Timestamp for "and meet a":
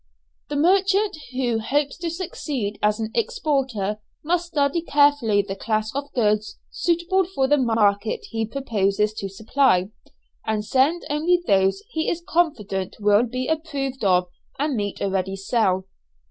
14.57-15.07